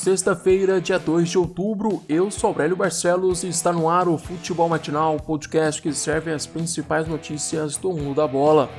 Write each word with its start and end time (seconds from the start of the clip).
Sexta-feira, 0.00 0.80
dia 0.80 0.96
2 0.96 1.28
de 1.28 1.38
outubro, 1.38 2.04
eu 2.08 2.30
sou 2.30 2.50
Aurélio 2.50 2.76
Barcelos 2.76 3.42
e 3.42 3.48
está 3.48 3.72
no 3.72 3.88
ar 3.88 4.06
o 4.06 4.16
Futebol 4.16 4.68
Matinal, 4.68 5.18
podcast 5.18 5.82
que 5.82 5.92
serve 5.92 6.30
as 6.30 6.46
principais 6.46 7.08
notícias 7.08 7.76
do 7.76 7.92
mundo 7.92 8.14
da 8.14 8.26
bola. 8.26 8.70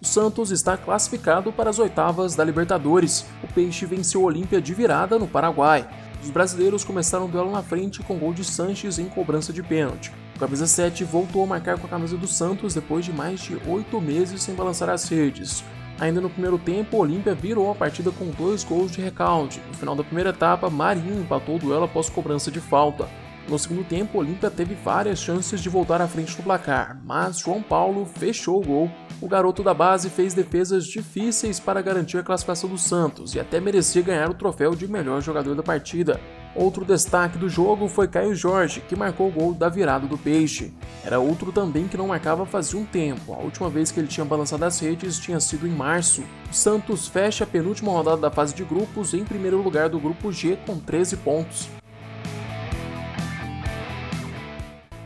O 0.00 0.06
Santos 0.06 0.52
está 0.52 0.76
classificado 0.76 1.52
para 1.52 1.70
as 1.70 1.80
oitavas 1.80 2.36
da 2.36 2.44
Libertadores. 2.44 3.26
O 3.42 3.52
Peixe 3.52 3.84
venceu 3.84 4.22
o 4.22 4.24
Olímpia 4.26 4.60
de 4.60 4.72
virada 4.72 5.18
no 5.18 5.26
Paraguai. 5.26 5.86
Os 6.22 6.30
brasileiros 6.30 6.84
começaram 6.84 7.24
o 7.24 7.28
duelo 7.28 7.50
na 7.50 7.64
frente 7.64 8.00
com 8.04 8.16
gol 8.16 8.32
de 8.32 8.44
Sanches 8.44 9.00
em 9.00 9.08
cobrança 9.08 9.52
de 9.52 9.62
pênalti. 9.62 10.12
O 10.36 10.38
camisa 10.38 10.68
7 10.68 11.02
voltou 11.02 11.42
a 11.42 11.46
marcar 11.48 11.76
com 11.80 11.88
a 11.88 11.90
camisa 11.90 12.16
do 12.16 12.28
Santos 12.28 12.74
depois 12.74 13.04
de 13.04 13.12
mais 13.12 13.40
de 13.40 13.60
oito 13.66 14.00
meses 14.00 14.40
sem 14.40 14.54
balançar 14.54 14.88
as 14.88 15.08
redes. 15.08 15.64
Ainda 16.00 16.20
no 16.20 16.30
primeiro 16.30 16.58
tempo, 16.58 16.96
o 16.96 17.00
Olímpia 17.00 17.34
virou 17.34 17.70
a 17.70 17.74
partida 17.74 18.10
com 18.12 18.30
dois 18.30 18.62
gols 18.62 18.92
de 18.92 19.00
recalde. 19.00 19.60
No 19.68 19.74
final 19.74 19.96
da 19.96 20.04
primeira 20.04 20.30
etapa, 20.30 20.70
Marinho 20.70 21.20
empatou 21.20 21.56
o 21.56 21.58
duelo 21.58 21.84
após 21.84 22.08
cobrança 22.08 22.50
de 22.50 22.60
falta. 22.60 23.08
No 23.48 23.58
segundo 23.58 23.82
tempo, 23.82 24.18
o 24.18 24.20
Olímpia 24.20 24.50
teve 24.50 24.74
várias 24.74 25.18
chances 25.18 25.60
de 25.60 25.68
voltar 25.68 26.02
à 26.02 26.06
frente 26.06 26.36
do 26.36 26.42
placar, 26.42 27.00
mas 27.04 27.38
João 27.38 27.62
Paulo 27.62 28.04
fechou 28.04 28.60
o 28.60 28.64
gol. 28.64 28.90
O 29.22 29.28
garoto 29.28 29.62
da 29.62 29.72
base 29.72 30.10
fez 30.10 30.34
defesas 30.34 30.86
difíceis 30.86 31.58
para 31.58 31.80
garantir 31.80 32.18
a 32.18 32.22
classificação 32.22 32.68
do 32.68 32.78
Santos 32.78 33.34
e 33.34 33.40
até 33.40 33.58
merecia 33.58 34.02
ganhar 34.02 34.30
o 34.30 34.34
troféu 34.34 34.76
de 34.76 34.86
melhor 34.86 35.22
jogador 35.22 35.54
da 35.54 35.62
partida. 35.62 36.20
Outro 36.54 36.84
destaque 36.84 37.38
do 37.38 37.48
jogo 37.48 37.88
foi 37.88 38.08
Caio 38.08 38.34
Jorge, 38.34 38.80
que 38.80 38.96
marcou 38.96 39.28
o 39.28 39.32
gol 39.32 39.54
da 39.54 39.68
virada 39.68 40.06
do 40.06 40.18
Peixe. 40.18 40.72
Era 41.04 41.20
outro 41.20 41.52
também 41.52 41.86
que 41.86 41.96
não 41.96 42.08
marcava 42.08 42.44
fazia 42.46 42.80
um 42.80 42.84
tempo. 42.84 43.32
A 43.32 43.38
última 43.38 43.68
vez 43.68 43.92
que 43.92 44.00
ele 44.00 44.08
tinha 44.08 44.24
balançado 44.24 44.64
as 44.64 44.80
redes 44.80 45.18
tinha 45.18 45.38
sido 45.40 45.66
em 45.66 45.70
março. 45.70 46.22
O 46.50 46.54
Santos 46.54 47.06
fecha 47.06 47.44
a 47.44 47.46
penúltima 47.46 47.92
rodada 47.92 48.20
da 48.20 48.30
fase 48.30 48.54
de 48.54 48.64
grupos 48.64 49.14
em 49.14 49.24
primeiro 49.24 49.62
lugar 49.62 49.88
do 49.88 50.00
grupo 50.00 50.32
G 50.32 50.58
com 50.66 50.78
13 50.78 51.18
pontos. 51.18 51.68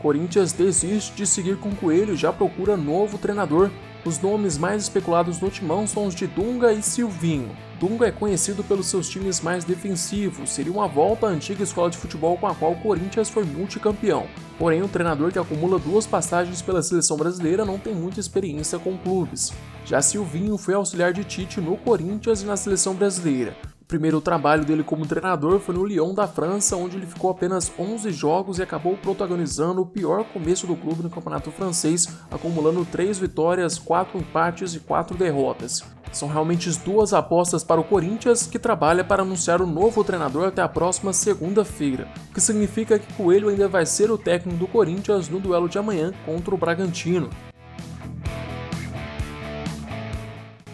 Corinthians 0.01 0.51
desiste 0.51 1.13
de 1.13 1.25
seguir 1.25 1.57
com 1.57 1.73
Coelho 1.73 2.13
e 2.13 2.17
já 2.17 2.33
procura 2.33 2.75
novo 2.75 3.17
treinador. 3.17 3.69
Os 4.03 4.19
nomes 4.19 4.57
mais 4.57 4.83
especulados 4.83 5.39
no 5.39 5.49
timão 5.49 5.87
são 5.87 6.07
os 6.07 6.13
de 6.13 6.27
Dunga 6.27 6.73
e 6.73 6.81
Silvinho. 6.83 7.55
Dunga 7.83 8.07
é 8.07 8.11
conhecido 8.13 8.63
pelos 8.63 8.85
seus 8.85 9.09
times 9.09 9.41
mais 9.41 9.65
defensivos, 9.65 10.51
seria 10.51 10.71
uma 10.71 10.87
volta 10.87 11.27
à 11.27 11.29
antiga 11.29 11.63
escola 11.63 11.89
de 11.89 11.97
futebol 11.97 12.37
com 12.37 12.47
a 12.47 12.55
qual 12.55 12.71
o 12.71 12.79
Corinthians 12.79 13.27
foi 13.27 13.43
multicampeão. 13.43 14.25
Porém, 14.57 14.81
o 14.81 14.87
treinador 14.87 15.33
que 15.33 15.37
acumula 15.37 15.77
duas 15.77 16.07
passagens 16.07 16.61
pela 16.61 16.81
seleção 16.81 17.17
brasileira 17.17 17.65
não 17.65 17.77
tem 17.77 17.93
muita 17.93 18.21
experiência 18.21 18.79
com 18.79 18.97
clubes. 18.97 19.51
Já 19.83 20.01
Silvinho 20.01 20.57
foi 20.57 20.75
auxiliar 20.75 21.11
de 21.11 21.25
Tite 21.25 21.59
no 21.59 21.75
Corinthians 21.75 22.41
e 22.41 22.45
na 22.45 22.55
seleção 22.55 22.95
brasileira. 22.95 23.53
O 23.83 23.85
primeiro 23.85 24.21
trabalho 24.21 24.63
dele 24.63 24.81
como 24.81 25.05
treinador 25.05 25.59
foi 25.59 25.75
no 25.75 25.85
Lyon 25.85 26.13
da 26.13 26.25
França, 26.25 26.77
onde 26.77 26.95
ele 26.95 27.05
ficou 27.05 27.29
apenas 27.29 27.69
11 27.77 28.11
jogos 28.13 28.57
e 28.57 28.63
acabou 28.63 28.95
protagonizando 28.95 29.81
o 29.81 29.85
pior 29.85 30.23
começo 30.23 30.65
do 30.65 30.73
clube 30.73 31.03
no 31.03 31.09
campeonato 31.09 31.51
francês, 31.51 32.07
acumulando 32.31 32.85
3 32.85 33.19
vitórias, 33.19 33.77
4 33.77 34.17
empates 34.17 34.73
e 34.73 34.79
4 34.79 35.17
derrotas. 35.17 35.83
São 36.13 36.29
realmente 36.29 36.71
duas 36.79 37.13
apostas 37.13 37.61
para 37.61 37.81
o 37.81 37.83
Corinthians, 37.83 38.47
que 38.47 38.57
trabalha 38.57 39.03
para 39.03 39.23
anunciar 39.23 39.61
o 39.61 39.67
novo 39.67 40.01
treinador 40.01 40.47
até 40.47 40.61
a 40.61 40.69
próxima 40.69 41.11
segunda-feira, 41.11 42.07
o 42.31 42.33
que 42.33 42.39
significa 42.39 42.97
que 42.97 43.13
Coelho 43.13 43.49
ainda 43.49 43.67
vai 43.67 43.85
ser 43.85 44.09
o 44.09 44.17
técnico 44.17 44.57
do 44.57 44.67
Corinthians 44.67 45.27
no 45.27 45.41
duelo 45.41 45.67
de 45.67 45.77
amanhã 45.77 46.13
contra 46.25 46.55
o 46.55 46.57
Bragantino. 46.57 47.29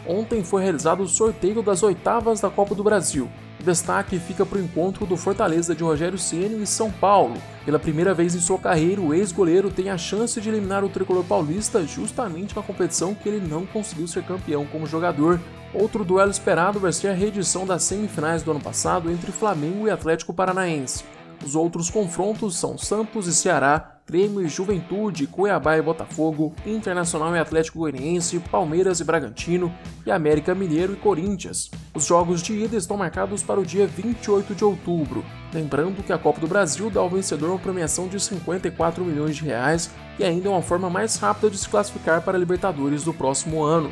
Ontem 0.09 0.43
foi 0.43 0.63
realizado 0.63 1.03
o 1.03 1.07
sorteio 1.07 1.61
das 1.61 1.83
oitavas 1.83 2.41
da 2.41 2.49
Copa 2.49 2.73
do 2.73 2.83
Brasil. 2.83 3.29
Destaque 3.63 4.17
fica 4.17 4.45
para 4.45 4.57
o 4.57 4.61
encontro 4.61 5.05
do 5.05 5.15
Fortaleza 5.15 5.75
de 5.75 5.83
Rogério 5.83 6.17
Ceni 6.17 6.63
e 6.63 6.65
São 6.65 6.89
Paulo. 6.89 7.35
Pela 7.65 7.77
primeira 7.77 8.13
vez 8.13 8.33
em 8.33 8.39
sua 8.39 8.57
carreira, 8.57 9.01
o 9.01 9.13
ex-goleiro 9.13 9.69
tem 9.69 9.89
a 9.89 9.97
chance 9.97 10.39
de 10.41 10.49
eliminar 10.49 10.83
o 10.83 10.89
tricolor 10.89 11.23
paulista 11.23 11.85
justamente 11.85 12.55
na 12.55 12.63
competição 12.63 13.13
que 13.13 13.29
ele 13.29 13.45
não 13.45 13.65
conseguiu 13.65 14.07
ser 14.07 14.23
campeão 14.23 14.65
como 14.65 14.87
jogador. 14.87 15.39
Outro 15.73 16.03
duelo 16.03 16.31
esperado 16.31 16.79
vai 16.79 16.91
ser 16.91 17.09
a 17.09 17.13
reedição 17.13 17.65
das 17.65 17.83
semifinais 17.83 18.41
do 18.41 18.51
ano 18.51 18.61
passado 18.61 19.11
entre 19.11 19.31
Flamengo 19.31 19.87
e 19.87 19.91
Atlético 19.91 20.33
Paranaense. 20.33 21.03
Os 21.45 21.55
outros 21.55 21.89
confrontos 21.89 22.57
são 22.57 22.77
Santos 22.77 23.27
e 23.27 23.33
Ceará, 23.33 23.98
Grêmio 24.09 24.41
e 24.41 24.49
Juventude, 24.49 25.27
Cuiabá 25.27 25.77
e 25.77 25.83
Botafogo, 25.83 26.51
Internacional 26.65 27.35
e 27.35 27.39
Atlético 27.39 27.77
Goianiense, 27.77 28.39
Palmeiras 28.39 28.99
e 28.99 29.03
Bragantino 29.03 29.71
e 30.03 30.09
América 30.09 30.55
Mineiro 30.55 30.93
e 30.93 30.95
Corinthians. 30.95 31.69
Os 31.93 32.05
jogos 32.05 32.41
de 32.41 32.53
ida 32.53 32.75
estão 32.75 32.97
marcados 32.97 33.43
para 33.43 33.59
o 33.59 33.65
dia 33.65 33.85
28 33.85 34.55
de 34.55 34.65
outubro. 34.65 35.23
Lembrando 35.53 36.01
que 36.01 36.11
a 36.11 36.17
Copa 36.17 36.41
do 36.41 36.47
Brasil 36.47 36.89
dá 36.89 36.99
ao 36.99 37.09
vencedor 37.09 37.51
uma 37.51 37.59
premiação 37.59 38.07
de 38.07 38.19
54 38.19 39.05
milhões 39.05 39.35
de 39.35 39.43
reais 39.43 39.91
e 40.17 40.23
ainda 40.23 40.47
é 40.47 40.51
uma 40.51 40.63
forma 40.63 40.89
mais 40.89 41.15
rápida 41.17 41.51
de 41.51 41.59
se 41.59 41.69
classificar 41.69 42.23
para 42.23 42.35
a 42.35 42.39
Libertadores 42.39 43.03
do 43.03 43.13
próximo 43.13 43.61
ano. 43.61 43.91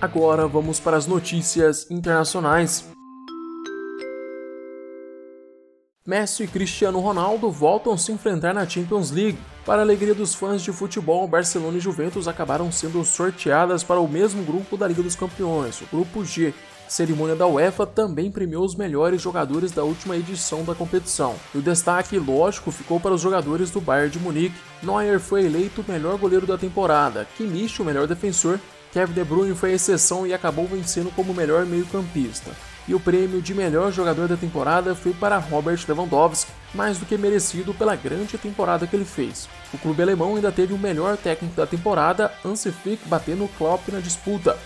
Agora 0.00 0.48
vamos 0.48 0.80
para 0.80 0.96
as 0.96 1.06
notícias 1.06 1.88
internacionais. 1.88 2.92
Messi 6.06 6.42
e 6.42 6.46
Cristiano 6.46 7.00
Ronaldo 7.00 7.50
voltam 7.50 7.94
a 7.94 7.96
se 7.96 8.12
enfrentar 8.12 8.52
na 8.52 8.68
Champions 8.68 9.10
League. 9.10 9.38
Para 9.64 9.78
a 9.78 9.84
alegria 9.84 10.14
dos 10.14 10.34
fãs 10.34 10.60
de 10.60 10.70
futebol, 10.70 11.26
Barcelona 11.26 11.78
e 11.78 11.80
Juventus 11.80 12.28
acabaram 12.28 12.70
sendo 12.70 13.02
sorteadas 13.06 13.82
para 13.82 13.98
o 13.98 14.06
mesmo 14.06 14.42
grupo 14.42 14.76
da 14.76 14.86
Liga 14.86 15.02
dos 15.02 15.16
Campeões, 15.16 15.80
o 15.80 15.86
Grupo 15.86 16.22
G. 16.22 16.52
A 16.86 16.90
cerimônia 16.90 17.34
da 17.34 17.46
UEFA 17.46 17.86
também 17.86 18.30
premiou 18.30 18.66
os 18.66 18.74
melhores 18.74 19.22
jogadores 19.22 19.72
da 19.72 19.82
última 19.82 20.14
edição 20.14 20.62
da 20.62 20.74
competição. 20.74 21.36
E 21.54 21.58
o 21.58 21.62
destaque, 21.62 22.18
lógico, 22.18 22.70
ficou 22.70 23.00
para 23.00 23.14
os 23.14 23.22
jogadores 23.22 23.70
do 23.70 23.80
Bayern 23.80 24.10
de 24.10 24.18
Munique. 24.18 24.60
Neuer 24.82 25.18
foi 25.18 25.46
eleito 25.46 25.80
o 25.80 25.90
melhor 25.90 26.18
goleiro 26.18 26.46
da 26.46 26.58
temporada, 26.58 27.26
Kimmich 27.34 27.80
o 27.80 27.84
melhor 27.84 28.06
defensor, 28.06 28.60
Kevin 28.92 29.14
De 29.14 29.24
Bruyne 29.24 29.54
foi 29.54 29.70
a 29.70 29.74
exceção 29.74 30.26
e 30.26 30.34
acabou 30.34 30.66
vencendo 30.66 31.10
como 31.16 31.32
melhor 31.32 31.64
meio-campista 31.64 32.50
e 32.86 32.94
o 32.94 33.00
prêmio 33.00 33.40
de 33.40 33.54
melhor 33.54 33.90
jogador 33.90 34.28
da 34.28 34.36
temporada 34.36 34.94
foi 34.94 35.12
para 35.12 35.38
Robert 35.38 35.78
Lewandowski, 35.88 36.50
mais 36.74 36.98
do 36.98 37.06
que 37.06 37.16
merecido 37.16 37.72
pela 37.72 37.96
grande 37.96 38.36
temporada 38.36 38.86
que 38.86 38.94
ele 38.94 39.04
fez. 39.04 39.48
O 39.72 39.78
clube 39.78 40.02
alemão 40.02 40.36
ainda 40.36 40.52
teve 40.52 40.72
o 40.74 40.78
melhor 40.78 41.16
técnico 41.16 41.56
da 41.56 41.66
temporada, 41.66 42.32
Hansi 42.44 42.70
Flick, 42.70 43.08
batendo 43.08 43.48
Klopp 43.56 43.88
na 43.88 44.00
disputa. 44.00 44.58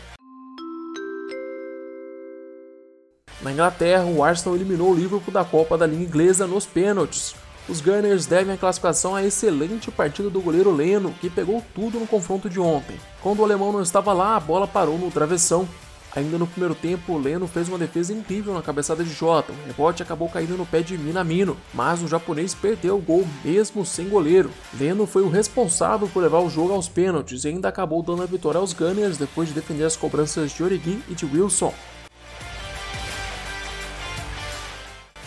Na 3.40 3.52
Inglaterra, 3.52 4.04
o 4.04 4.24
Arsenal 4.24 4.56
eliminou 4.56 4.90
o 4.90 4.94
Liverpool 4.94 5.32
da 5.32 5.44
Copa 5.44 5.78
da 5.78 5.86
Liga 5.86 6.02
Inglesa 6.02 6.46
nos 6.46 6.66
pênaltis. 6.66 7.36
Os 7.68 7.80
Gunners 7.80 8.26
devem 8.26 8.54
a 8.54 8.56
classificação 8.56 9.14
à 9.14 9.22
excelente 9.22 9.90
partida 9.90 10.28
do 10.28 10.40
goleiro 10.40 10.74
Leno, 10.74 11.14
que 11.20 11.30
pegou 11.30 11.62
tudo 11.74 12.00
no 12.00 12.06
confronto 12.06 12.48
de 12.48 12.58
ontem. 12.58 12.98
Quando 13.22 13.40
o 13.40 13.44
alemão 13.44 13.70
não 13.70 13.82
estava 13.82 14.12
lá, 14.12 14.36
a 14.36 14.40
bola 14.40 14.66
parou 14.66 14.98
no 14.98 15.10
travessão 15.10 15.68
Ainda 16.16 16.38
no 16.38 16.46
primeiro 16.46 16.74
tempo, 16.74 17.18
Leno 17.18 17.46
fez 17.46 17.68
uma 17.68 17.78
defesa 17.78 18.12
incrível 18.12 18.54
na 18.54 18.62
cabeçada 18.62 19.04
de 19.04 19.10
Jota. 19.10 19.52
O 19.52 19.66
rebote 19.66 20.02
acabou 20.02 20.28
caindo 20.28 20.56
no 20.56 20.66
pé 20.66 20.80
de 20.80 20.96
Minamino, 20.96 21.56
mas 21.72 22.02
o 22.02 22.08
japonês 22.08 22.54
perdeu 22.54 22.96
o 22.96 23.00
gol 23.00 23.26
mesmo 23.44 23.84
sem 23.84 24.08
goleiro. 24.08 24.50
Leno 24.78 25.06
foi 25.06 25.22
o 25.22 25.28
responsável 25.28 26.08
por 26.08 26.22
levar 26.22 26.40
o 26.40 26.50
jogo 26.50 26.72
aos 26.72 26.88
pênaltis 26.88 27.44
e 27.44 27.48
ainda 27.48 27.68
acabou 27.68 28.02
dando 28.02 28.22
a 28.22 28.26
vitória 28.26 28.58
aos 28.58 28.72
Gunners 28.72 29.18
depois 29.18 29.48
de 29.48 29.54
defender 29.54 29.84
as 29.84 29.96
cobranças 29.96 30.50
de 30.50 30.62
Origi 30.62 31.02
e 31.08 31.14
de 31.14 31.26
Wilson. 31.26 31.72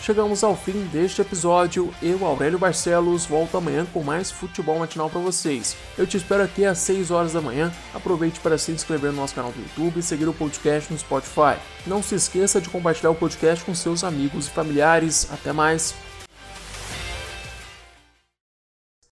Chegamos 0.02 0.42
ao 0.42 0.56
fim 0.56 0.72
deste 0.92 1.22
episódio. 1.22 1.94
Eu, 2.02 2.26
Aurélio 2.26 2.58
Barcelos, 2.58 3.24
volto 3.24 3.56
amanhã 3.56 3.86
com 3.92 4.02
mais 4.02 4.32
futebol 4.32 4.76
matinal 4.80 5.08
para 5.08 5.20
vocês. 5.20 5.76
Eu 5.96 6.08
te 6.08 6.16
espero 6.16 6.42
aqui 6.42 6.64
às 6.64 6.78
6 6.78 7.12
horas 7.12 7.34
da 7.34 7.40
manhã. 7.40 7.72
Aproveite 7.94 8.40
para 8.40 8.58
se 8.58 8.72
inscrever 8.72 9.12
no 9.12 9.18
nosso 9.18 9.32
canal 9.32 9.52
do 9.52 9.60
YouTube 9.60 10.00
e 10.00 10.02
seguir 10.02 10.28
o 10.28 10.34
podcast 10.34 10.92
no 10.92 10.98
Spotify. 10.98 11.56
Não 11.86 12.02
se 12.02 12.16
esqueça 12.16 12.60
de 12.60 12.68
compartilhar 12.68 13.10
o 13.10 13.14
podcast 13.14 13.64
com 13.64 13.76
seus 13.76 14.02
amigos 14.02 14.48
e 14.48 14.50
familiares. 14.50 15.28
Até 15.32 15.52
mais! 15.52 15.94